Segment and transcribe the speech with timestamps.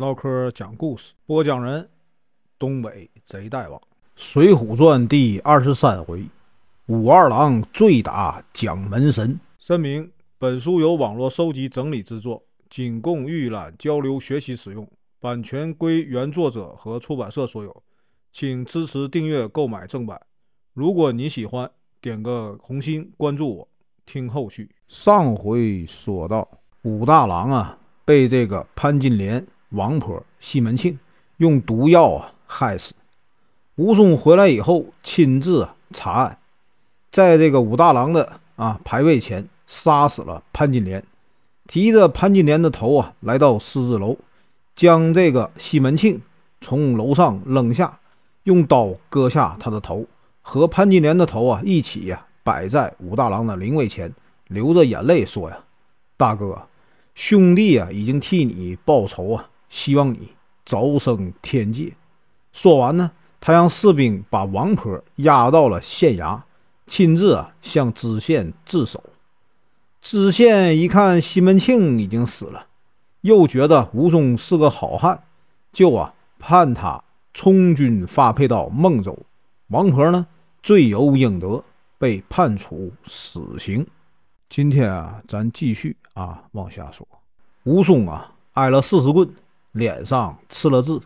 [0.00, 1.86] 唠嗑讲故事，播讲人：
[2.58, 3.78] 东北贼大王，
[4.16, 6.24] 《水浒传》第二十三回，
[6.86, 9.38] 武二郎醉打蒋门神。
[9.58, 14.90] 声明：本书由网络收集整理制作，仅供预览、交流、学习使用，
[15.20, 17.82] 版权归原作者和出版社所有，
[18.32, 20.18] 请支持订阅、购买正版。
[20.72, 21.70] 如果你喜欢，
[22.00, 23.68] 点个红心，关注我，
[24.06, 24.70] 听后续。
[24.88, 26.48] 上回说到，
[26.84, 29.46] 武大郎啊，被这个潘金莲。
[29.70, 30.98] 王婆西门庆
[31.38, 32.94] 用毒药啊害死
[33.76, 36.38] 武松回来以后，亲自查案，
[37.10, 41.02] 在这个武大郎的啊牌位前杀死了潘金莲，
[41.66, 44.18] 提着潘金莲的头啊来到狮子楼，
[44.76, 46.20] 将这个西门庆
[46.60, 47.98] 从楼上扔下，
[48.42, 50.04] 用刀割下他的头，
[50.42, 54.12] 和潘金莲的头啊一起呀摆在武大郎的灵位前，
[54.48, 55.58] 流着眼泪说呀
[56.18, 56.68] ：“大哥，
[57.14, 60.28] 兄弟啊已经替你报仇啊。”希望你
[60.66, 61.94] 早生天界。
[62.52, 66.42] 说完呢，他让士兵把王婆押到了县衙，
[66.86, 69.02] 亲自啊向知县自首。
[70.02, 72.66] 知县一看西门庆已经死了，
[73.20, 75.22] 又觉得武松是个好汉，
[75.72, 79.16] 就啊判他从军发配到孟州。
[79.68, 80.26] 王婆呢
[80.62, 81.62] 罪有应得，
[81.96, 83.86] 被判处死刑。
[84.48, 87.06] 今天啊，咱继续啊往下说。
[87.64, 89.30] 武松啊挨了四十棍。
[89.72, 91.00] 脸上刺了字，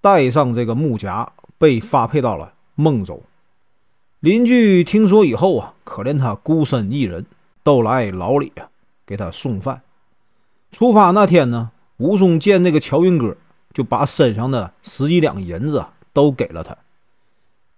[0.00, 3.22] 带上这个木匣，被发配到了孟州。
[4.20, 7.26] 邻居听说以后啊，可怜他孤身一人，
[7.62, 8.68] 都来牢里啊
[9.06, 9.82] 给他送饭。
[10.72, 13.36] 出发那天呢，武松见那个乔云哥，
[13.72, 16.76] 就把身上的十几两银子都给了他。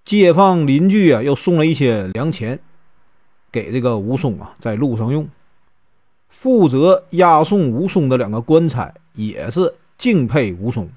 [0.05, 2.59] 街坊邻居啊，又送了一些粮钱
[3.51, 5.29] 给这个武松啊，在路上用。
[6.29, 9.75] 负责押送武松的两个官差也是。
[9.99, 10.89] 敬佩武松，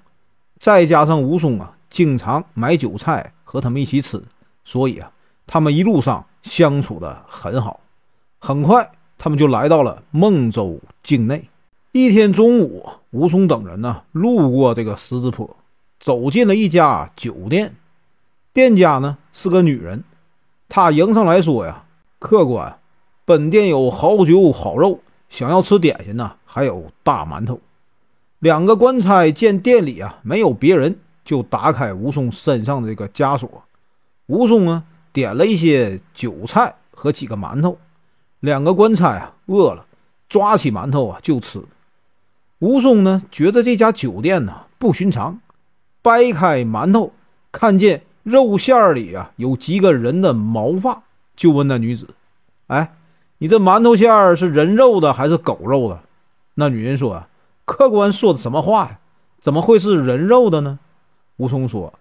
[0.60, 4.22] 再加上武松啊，经常买酒菜和他们一起吃，
[4.66, 5.12] 所以啊，
[5.48, 7.80] 他们一路上相处的很好。
[8.40, 11.50] 很快，他们就来到了孟州境内。
[11.92, 15.58] 一天中午，武松等人呢路过这个十字坡，
[16.00, 17.76] 走进了一家酒店。
[18.54, 20.04] 店家呢是个女人，
[20.68, 21.84] 她迎上来说呀
[22.20, 22.78] ：“客官，
[23.26, 25.00] 本店有好酒好肉，
[25.30, 27.60] 想要吃点心呢，还有大馒头。”
[28.40, 33.64] 两个官差见店里啊没有别人，就打开武松身上的这个枷锁。
[34.28, 37.78] 武松啊点了一些酒菜和几个馒头。
[38.40, 39.86] 两个官差啊饿了，
[40.30, 41.62] 抓起馒头啊就吃。
[42.60, 45.42] 武松呢觉得这家酒店呢不寻常，
[46.02, 47.12] 掰开馒头，
[47.52, 51.04] 看见肉馅里啊有几个人的毛发，
[51.36, 52.08] 就问那女子
[52.68, 52.94] ：“哎，
[53.40, 56.00] 你这馒头馅是人肉的还是狗肉的？”
[56.56, 57.26] 那女人说。
[57.70, 59.00] 客官说的什么话呀？
[59.42, 60.80] 怎么会是人肉的呢？
[61.38, 61.94] 武松说：“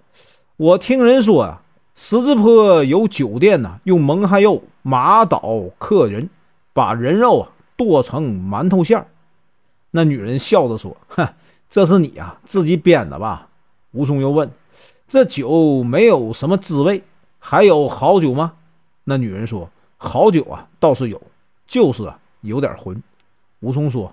[0.56, 1.60] 我听人说啊，
[1.94, 5.40] 十字坡有酒店呢，用蒙汗药麻倒
[5.76, 6.30] 客人，
[6.72, 9.06] 把人肉啊剁成馒头馅儿。”
[9.92, 11.28] 那女人笑着说：“哼，
[11.68, 13.48] 这是你啊自己编的吧？”
[13.92, 14.50] 武松又问
[15.06, 17.02] ：“这酒没有什么滋味，
[17.38, 18.54] 还有好酒吗？”
[19.04, 19.68] 那女人说
[19.98, 21.20] ：“好酒啊倒是有，
[21.66, 23.02] 就是啊有点浑。”
[23.60, 24.10] 武松说。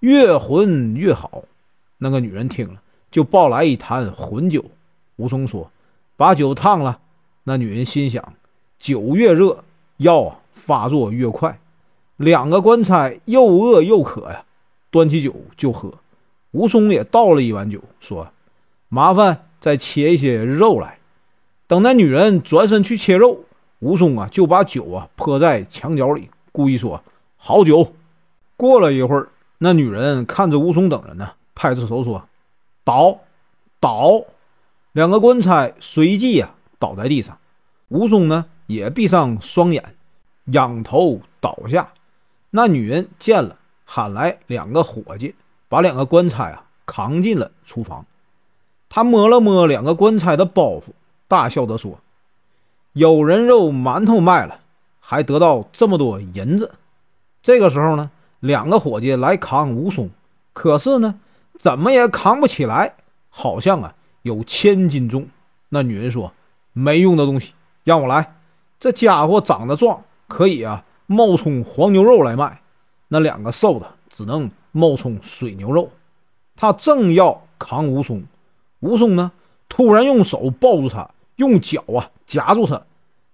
[0.00, 1.44] 越浑越好。
[1.98, 4.64] 那个女人听了，就抱来一坛浑酒。
[5.16, 5.70] 武松说
[6.16, 6.98] ：“把酒烫了。”
[7.44, 8.34] 那女人心想
[8.78, 9.64] ：“酒越热，
[9.96, 11.58] 药啊发作越快。”
[12.18, 14.44] 两个官差又饿又渴呀，
[14.90, 15.92] 端起酒就喝。
[16.52, 18.28] 武松也倒了一碗酒，说
[18.88, 20.98] ：“麻烦再切一些肉来。”
[21.66, 23.44] 等那女人转身去切肉，
[23.78, 27.02] 武松啊就把酒啊泼在墙角里，故意说
[27.36, 27.94] ：“好酒。”
[28.56, 29.28] 过了一会儿。
[29.58, 32.28] 那女人看着武松等人呢，拍着手说
[32.84, 33.20] ：“倒，
[33.80, 34.22] 倒！”
[34.92, 37.38] 两个官差随即呀倒在地上。
[37.88, 39.94] 武松呢也闭上双眼，
[40.46, 41.88] 仰头倒下。
[42.50, 43.56] 那女人见了，
[43.86, 45.34] 喊来两个伙计，
[45.70, 48.04] 把两个官差啊扛进了厨房。
[48.90, 50.82] 他摸了摸两个官差的包袱，
[51.28, 51.98] 大笑着说
[52.92, 54.60] ：“有人肉馒头卖了，
[55.00, 56.74] 还得到这么多银子。”
[57.42, 58.10] 这个时候呢。
[58.40, 60.10] 两个伙计来扛武松，
[60.52, 61.14] 可是呢，
[61.58, 62.94] 怎么也扛不起来，
[63.30, 65.26] 好像啊有千斤重。
[65.68, 66.32] 那女人说
[66.72, 67.52] ：“没用的东西，
[67.84, 68.34] 让我来。
[68.78, 72.60] 这家伙长得壮，可以啊冒充黄牛肉来卖；
[73.08, 75.90] 那两个瘦的，只能冒充水牛肉。”
[76.54, 78.22] 他正要扛武松，
[78.80, 79.32] 武松呢
[79.68, 82.82] 突然用手抱住他，用脚啊夹住他，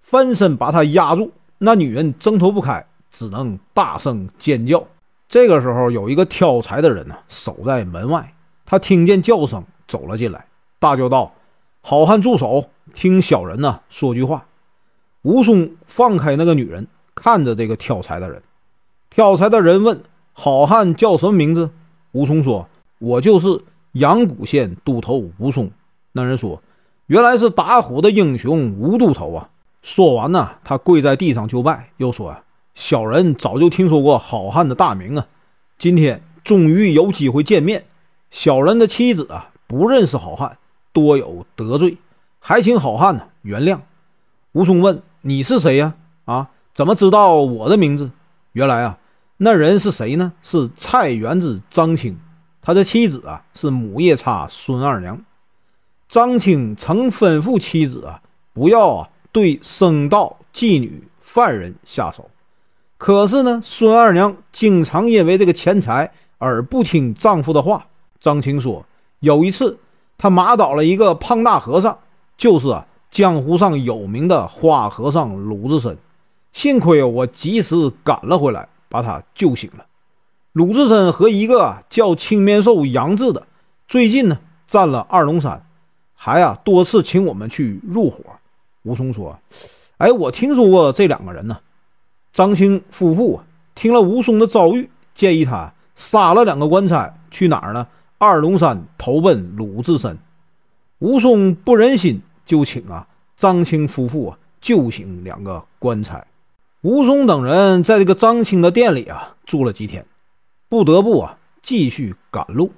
[0.01, 1.31] 翻身把他压住。
[1.59, 4.85] 那女人挣脱不开，只能大声尖叫。
[5.29, 8.33] 这个时候，有一个挑柴的人呢，守在门外。
[8.65, 10.45] 他听见叫声，走了进来，
[10.79, 11.31] 大叫道
[11.81, 12.69] ：“好汉住手！
[12.93, 14.45] 听小人呢说句话。”
[15.21, 18.41] 吴松放开那个女人，看着这个挑柴的人。
[19.09, 21.69] 挑柴的人问：“好汉叫什么名字？”
[22.11, 22.67] 吴松说
[22.99, 23.61] ：“我就是
[23.93, 25.69] 阳谷县都头吴松。”
[26.13, 26.61] 那人说
[27.07, 29.49] ：“原来是打虎的英雄吴都头啊！”
[29.81, 32.43] 说完呢，他跪在地上就拜，又说：“呀，
[32.75, 35.27] 小人早就听说过好汉的大名啊，
[35.77, 37.85] 今天终于有机会见面。
[38.31, 40.57] 小人的妻子啊，不认识好汉，
[40.91, 41.97] 多有得罪，
[42.39, 43.79] 还请好汉呢原谅。”
[44.53, 45.93] 吴松问：“你是谁呀？
[46.25, 48.09] 啊，怎么知道我的名字？”
[48.53, 48.97] 原来啊，
[49.37, 50.33] 那人是谁呢？
[50.41, 52.17] 是菜园子张青，
[52.61, 55.23] 他的妻子啊是母夜叉孙二娘。
[56.09, 58.21] 张青曾吩咐妻子啊，
[58.53, 59.09] 不要啊。
[59.31, 62.29] 对僧道、妓女、犯人下手，
[63.03, 67.85] 可是呢，孙二娘经常因为这个钱财而不听丈夫的话。
[68.21, 68.85] 张青说，
[69.19, 69.77] 有一次
[70.17, 71.97] 她麻倒了一个胖大和尚，
[72.37, 75.97] 就是啊江湖上有名的花和尚鲁智深，
[76.53, 79.85] 幸亏我及时赶了回来，把他救醒了。
[80.53, 83.45] 鲁智深和一个叫青面兽杨志的，
[83.85, 85.61] 最近呢占了二龙山，
[86.15, 88.23] 还啊多次请我们去入伙。
[88.83, 89.37] 吴松说
[89.99, 91.57] ：“哎，我听说过这两个人呢。
[92.33, 93.45] 张青夫妇啊，
[93.75, 97.85] 听了吴松的遭遇，建议他杀了两个官差，去哪儿呢？
[98.17, 100.17] 二龙山投奔鲁智深。
[100.97, 103.07] 吴松不忍心，就请啊
[103.37, 106.25] 张青夫妇啊救醒两个官差。
[106.81, 110.03] 吴松等人在这个张青的店里啊住了几天，
[110.67, 112.71] 不得不啊继续赶路。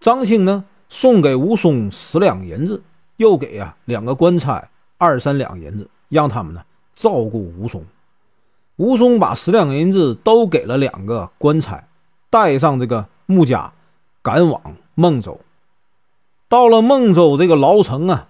[0.00, 2.82] 张青呢，送给吴松十两银子，
[3.16, 4.62] 又给啊两个官差。”
[4.98, 6.62] 二三两银子，让他们呢
[6.94, 7.82] 照顾吴松。
[8.76, 11.84] 吴松把十两银子都给了两个官差，
[12.28, 13.70] 带上这个木枷，
[14.22, 14.60] 赶往
[14.94, 15.40] 孟州。
[16.48, 18.28] 到了孟州这个牢城啊，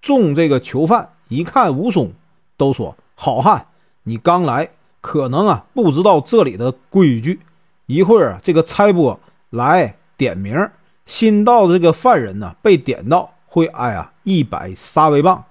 [0.00, 2.12] 众这个囚犯一看吴松，
[2.56, 3.66] 都说：“好汉，
[4.04, 4.70] 你刚来，
[5.00, 7.40] 可能啊不知道这里的规矩。
[7.86, 9.18] 一会儿这个差拨
[9.50, 10.70] 来点名，
[11.06, 15.44] 新到的这个犯人呢被点到，会挨啊一百杀威棒。”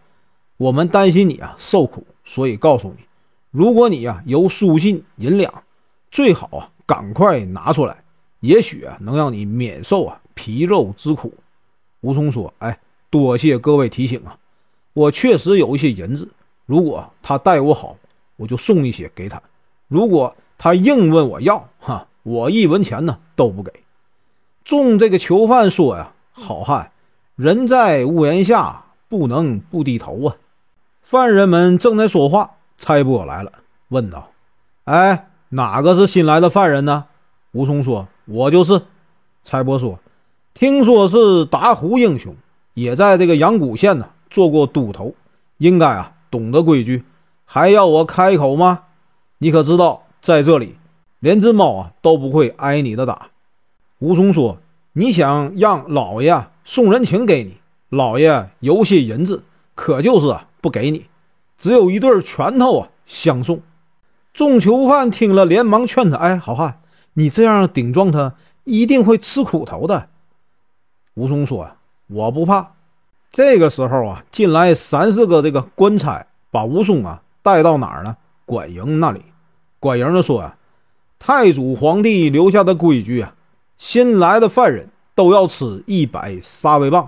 [0.57, 3.03] 我们担心你啊受苦，所以告诉你，
[3.51, 5.63] 如果你呀有书信银两，
[6.09, 8.03] 最好啊赶快拿出来，
[8.39, 11.33] 也许啊能让你免受啊皮肉之苦。
[11.99, 14.37] 吴松说：“哎，多谢各位提醒啊，
[14.93, 16.29] 我确实有一些银子，
[16.65, 17.97] 如果他待我好，
[18.37, 19.37] 我就送一些给他；
[19.89, 23.71] 如果他硬问我要，哈，我一文钱呢都不给。”
[24.63, 26.91] 众这个囚犯说：“呀，好汉，
[27.35, 30.37] 人在屋檐下，不能不低头啊。”
[31.03, 32.51] 犯人们正在说话，
[32.81, 33.51] 差拨来了，
[33.89, 34.31] 问道
[34.85, 37.05] ：“哎，哪个是新来的犯人呢？”
[37.53, 38.81] 吴松说：“我就是。”
[39.45, 39.99] 蔡伯说
[40.55, 42.35] ：“听说是打虎英雄，
[42.73, 45.13] 也在这个阳谷县呢做过都头，
[45.59, 47.03] 应该啊懂得规矩，
[47.45, 48.85] 还要我开口吗？
[49.37, 50.77] 你可知道，在这里
[51.19, 53.27] 连只猫啊都不会挨你的打。”
[53.99, 54.57] 吴松说
[54.93, 57.57] ：“你想让老爷送人情给你，
[57.89, 59.43] 老爷有些银子，
[59.75, 61.07] 可就是啊。”不给你，
[61.61, 63.61] 只有一对拳头啊相送。
[64.33, 66.81] 众囚犯听了，连忙劝他：“哎，好汉，
[67.13, 70.09] 你这样顶撞他，一定会吃苦头的。”
[71.13, 71.69] 吴松说
[72.09, 72.71] ：“我不怕。”
[73.31, 78.17] 这个时候啊，进来三四个这个官差，把吴松啊带到哪儿呢？
[78.45, 79.21] 管营那里。
[79.79, 80.57] 管营的说：“啊，
[81.19, 83.35] 太祖皇帝留下的规矩啊，
[83.77, 87.07] 新来的犯人都要吃一百杀威棒。”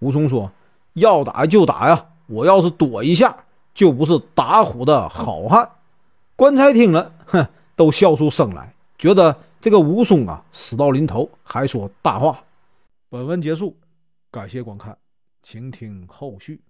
[0.00, 0.50] 吴松说
[0.94, 3.36] ：“要打就打呀。”我要是躲一下，
[3.74, 5.68] 就不是打虎的好汉。
[6.36, 12.42] 官差听了，哼，都笑出声来，觉得这个武松啊，死到临头还说大话。
[13.08, 13.76] 本文结束，
[14.30, 14.96] 感谢观看，
[15.42, 16.60] 请听后续。